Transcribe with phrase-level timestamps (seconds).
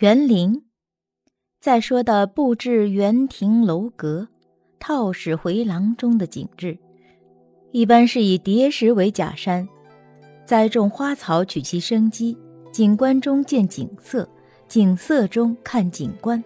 [0.00, 0.62] 园林，
[1.58, 4.28] 再说的布置园亭楼阁。
[4.78, 6.76] 套室回廊中的景致，
[7.72, 9.66] 一般是以叠石为假山，
[10.44, 12.36] 栽种花草取其生机。
[12.70, 14.28] 景观中见景色，
[14.68, 16.44] 景色中看景观，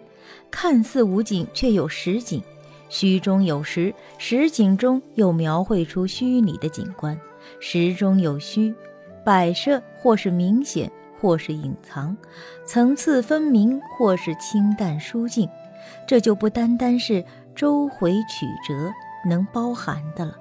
[0.49, 2.41] 看似无景却有实景，
[2.89, 7.21] 虚中有实，实景中又描绘出虚拟的景观，
[7.59, 8.73] 实中有虚，
[9.25, 10.89] 摆设或是明显，
[11.21, 12.17] 或是隐藏，
[12.65, 15.49] 层次分明，或是清淡疏静。
[16.07, 17.25] 这就不单单是。
[17.53, 18.91] 周回曲折
[19.29, 20.35] 能包含的了，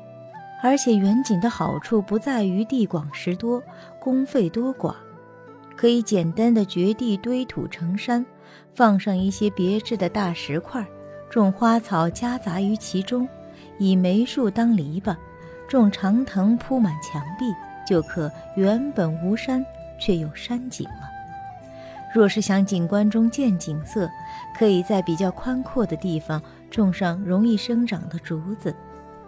[0.62, 3.62] 而且远景的好处不在于地广时多、
[4.00, 4.94] 工费多寡，
[5.76, 8.26] 可以简单的掘地堆土成山，
[8.74, 10.86] 放上一些别致的大石块，
[11.30, 13.28] 种花草夹杂于其中，
[13.80, 15.14] 以梅树当篱笆，
[15.68, 17.46] 种长藤铺满墙壁，
[17.86, 19.66] 就可原本无山
[20.00, 21.10] 却有山景了。
[22.14, 24.10] 若是想景观中见景色，
[24.58, 26.42] 可以在比较宽阔的地方。
[26.72, 28.76] 种上容易生长的竹子，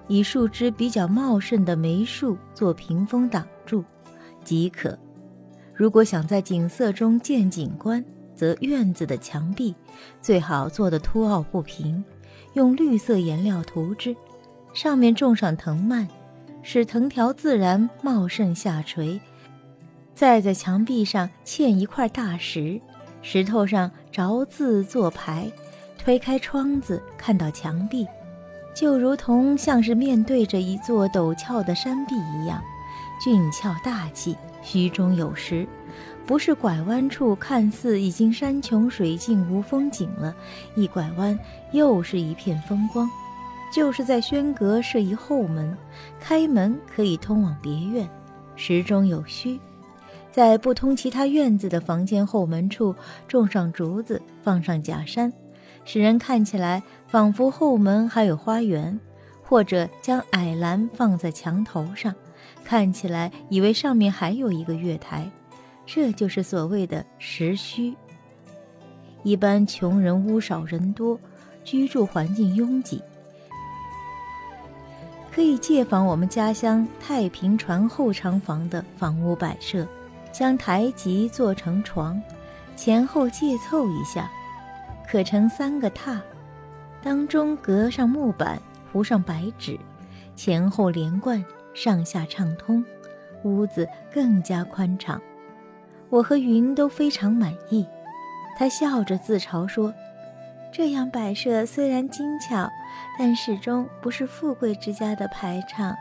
[0.08, 3.84] 以树枝比较茂盛的梅树做屏风挡住，
[4.44, 4.96] 即可。
[5.74, 9.74] 如果想在景色中见景观，则院子的墙壁
[10.22, 12.06] 最好做得凸凹不平，
[12.54, 14.16] 用绿色颜料涂之，
[14.72, 16.08] 上面种上藤蔓，
[16.62, 19.20] 使藤条自然茂盛下垂。
[20.22, 22.80] 再在墙壁上嵌一块大石，
[23.24, 25.52] 石头上凿字做牌。
[25.98, 28.06] 推开窗子，看到墙壁，
[28.72, 32.62] 就如同像是面对着一座陡峭的山壁一样，
[33.20, 35.68] 俊俏大气，虚中有实。
[36.28, 40.36] 不是拐弯处看似已经山穷水尽无风景了，
[40.76, 41.36] 一拐弯
[41.72, 43.10] 又是一片风光。
[43.74, 45.76] 就是在轩阁设一后门，
[46.20, 48.08] 开门可以通往别院，
[48.56, 49.60] 实中有虚。
[50.32, 52.96] 在不通其他院子的房间后门处
[53.28, 55.32] 种上竹子，放上假山。
[55.84, 59.00] 使人看起来仿佛后门还有花园，
[59.44, 62.14] 或者将矮栏放在墙头上，
[62.64, 65.30] 看起来以为上面还有一个月台，
[65.86, 67.94] 这就是所谓的实虚。
[69.24, 71.20] 一般穷人屋少人多，
[71.64, 73.02] 居住环境拥挤，
[75.32, 79.88] 可以借仿我们家乡太平船后长房的房屋摆设，
[80.32, 82.22] 将台基做成床，
[82.76, 84.30] 前后借凑一下。
[85.08, 86.20] 可成三个榻，
[87.02, 89.78] 当中隔上木板，糊上白纸，
[90.36, 91.44] 前后连贯，
[91.74, 92.84] 上下畅通，
[93.44, 95.22] 屋子更加宽敞。
[96.10, 97.86] 我和云都非常满意。
[98.58, 99.94] 他笑着自嘲说
[100.72, 102.70] ：“这样摆设虽然精巧，
[103.18, 105.96] 但始终不是富贵之家的排场。”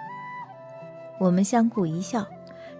[1.18, 2.26] 我们相顾一笑，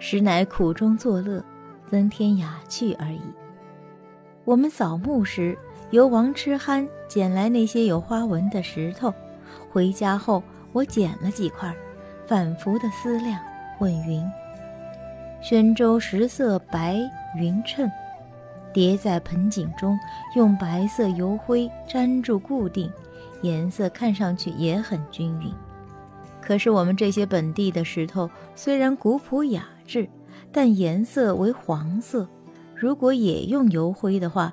[0.00, 1.41] 实乃苦中作乐，
[1.88, 3.22] 增添雅趣而已。
[4.44, 5.56] 我们扫墓时。
[5.91, 9.12] 由王痴憨捡来那些有花纹的石头，
[9.72, 10.41] 回家后
[10.72, 11.75] 我捡了几块，
[12.28, 13.37] 反复的思量，
[13.81, 14.25] 问云
[15.43, 16.97] ：“宣州十色白
[17.37, 17.91] 云衬，
[18.72, 19.99] 叠在盆景中，
[20.37, 22.89] 用白色油灰粘住固定，
[23.43, 25.53] 颜色看上去也很均匀。
[26.43, 30.09] 可是我们这些本地的石头虽然古朴雅致，
[30.51, 32.28] 但颜色为黄色，
[32.75, 34.53] 如果也用油灰的话。”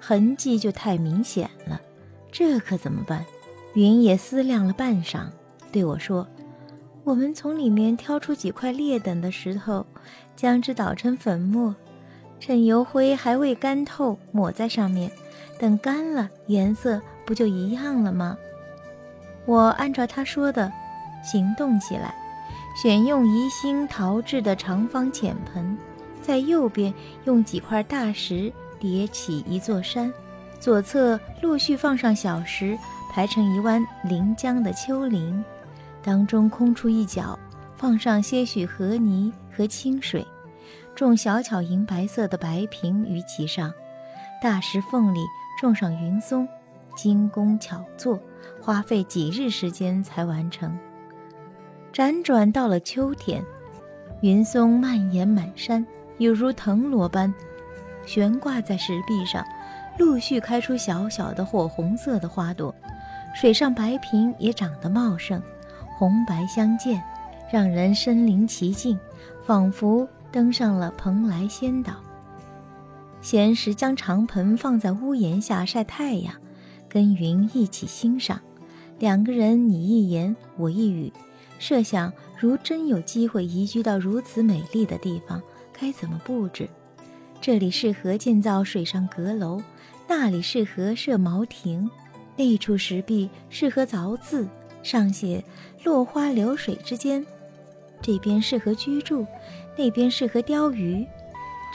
[0.00, 1.80] 痕迹就太明显了，
[2.30, 3.26] 这可怎么办？
[3.74, 5.26] 云也思量了半晌，
[5.72, 6.24] 对我说
[7.02, 9.84] ：“我们从里面挑出几块劣等的石头，
[10.36, 11.74] 将之捣成粉末，
[12.38, 15.10] 趁油灰还未干透，抹在上面，
[15.58, 18.38] 等干了，颜色不就一样了吗？”
[19.46, 20.72] 我按照他说的
[21.30, 22.14] 行动起来，
[22.74, 25.76] 选用宜兴陶制的长方浅盆，
[26.22, 26.94] 在右边
[27.24, 28.52] 用几块大石。
[28.80, 30.14] 叠起一座山，
[30.60, 32.78] 左侧陆续放上小石，
[33.10, 35.44] 排成一弯临江的丘陵，
[36.00, 37.36] 当中空出一角，
[37.74, 40.24] 放上些许河泥和清水，
[40.94, 43.72] 种小巧银白色的白萍于其上，
[44.40, 45.18] 大石缝里
[45.60, 46.46] 种上云松，
[46.94, 48.16] 精工巧作，
[48.62, 50.78] 花费几日时间才完成。
[51.92, 53.42] 辗转到了秋天，
[54.20, 55.84] 云松蔓延满山，
[56.18, 57.32] 有如藤萝般。
[58.06, 59.44] 悬挂在石壁上，
[59.98, 62.74] 陆续开出小小的火红色的花朵。
[63.34, 65.42] 水上白萍也长得茂盛，
[65.98, 67.02] 红白相间，
[67.52, 68.98] 让人身临其境，
[69.44, 71.94] 仿佛登上了蓬莱仙岛。
[73.20, 76.32] 闲时将长盆放在屋檐下晒太阳，
[76.88, 78.40] 跟云一起欣赏。
[78.98, 81.12] 两个人你一言我一语，
[81.58, 86.68] 设想如真有机会移居到如此美丽的地方，该怎么布置？
[87.40, 89.62] 这里适合建造水上阁楼，
[90.08, 91.90] 那里适合设茅亭，
[92.36, 94.48] 那处石壁适合凿字，
[94.82, 95.42] 上写
[95.84, 97.24] “落花流水之间”。
[98.00, 99.26] 这边适合居住，
[99.76, 101.06] 那边适合钓鱼。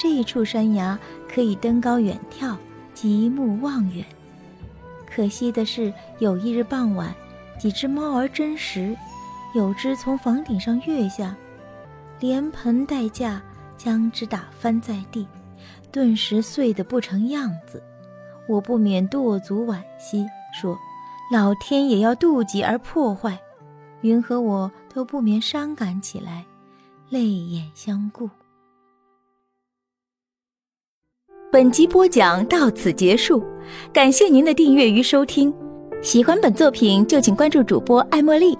[0.01, 0.97] 这一处山崖
[1.29, 2.55] 可以登高远眺，
[2.93, 4.05] 极目望远。
[5.05, 7.13] 可惜的是，有一日傍晚，
[7.59, 8.95] 几只猫儿争食，
[9.53, 11.35] 有只从房顶上跃下，
[12.19, 13.41] 连盆带架
[13.77, 15.27] 将之打翻在地，
[15.91, 17.81] 顿时碎得不成样子。
[18.47, 20.25] 我不免跺足惋惜，
[20.59, 20.77] 说
[21.31, 23.39] ：“老天也要妒忌而破坏。”
[24.01, 26.43] 云和我都不免伤感起来，
[27.09, 28.29] 泪眼相顾。
[31.51, 33.41] 本集播讲到此结束，
[33.93, 35.53] 感谢您的订阅与收听。
[36.01, 38.57] 喜欢本作品就请关注主播艾茉莉，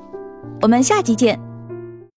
[0.61, 1.52] 我们下集见。